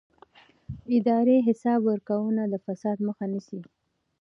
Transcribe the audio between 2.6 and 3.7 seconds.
فساد مخه نیسي